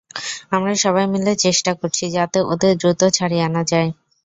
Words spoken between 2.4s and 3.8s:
ওদের দ্রুত ছাড়িয়ে আনা